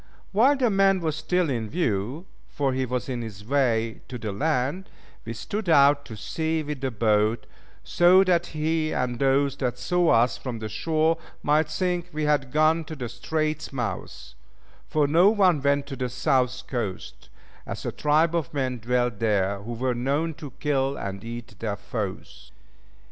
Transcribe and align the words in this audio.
While 0.31 0.57
the 0.57 0.71
man 0.71 0.99
was 0.99 1.15
still 1.15 1.47
in 1.47 1.69
view 1.69 2.25
(for 2.49 2.73
he 2.73 2.87
was 2.87 3.07
on 3.07 3.21
his 3.21 3.45
way 3.45 4.01
to 4.07 4.17
the 4.17 4.31
land), 4.31 4.89
we 5.25 5.33
stood 5.33 5.69
out 5.69 6.05
to 6.05 6.17
sea 6.17 6.63
with 6.63 6.81
the 6.81 6.89
boat, 6.89 7.45
so 7.83 8.23
that 8.23 8.47
he 8.47 8.91
and 8.95 9.19
those 9.19 9.57
that 9.57 9.77
saw 9.77 10.09
us 10.09 10.37
from 10.39 10.57
the 10.57 10.69
shore 10.69 11.19
might 11.43 11.69
think 11.69 12.09
we 12.11 12.23
had 12.23 12.51
gone 12.51 12.83
to 12.85 12.95
the 12.95 13.09
straits' 13.09 13.71
mouth, 13.71 14.33
for 14.87 15.05
no 15.05 15.29
one 15.29 15.61
went 15.61 15.85
to 15.85 15.95
the 15.95 16.09
South 16.09 16.65
coast, 16.65 17.29
as 17.67 17.85
a 17.85 17.91
tribe 17.91 18.33
of 18.33 18.51
men 18.55 18.79
dwelt 18.79 19.19
there 19.19 19.59
who 19.59 19.73
were 19.73 19.93
known 19.93 20.33
to 20.33 20.49
kill 20.59 20.97
and 20.97 21.23
eat 21.23 21.53
their 21.59 21.75
foes. 21.77 22.49